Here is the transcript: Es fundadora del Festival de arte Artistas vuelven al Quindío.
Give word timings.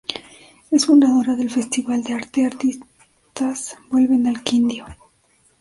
Es 0.71 0.87
fundadora 0.87 1.35
del 1.35 1.51
Festival 1.51 2.01
de 2.03 2.13
arte 2.15 2.43
Artistas 2.43 3.77
vuelven 3.91 4.25
al 4.25 4.41
Quindío. 4.43 4.87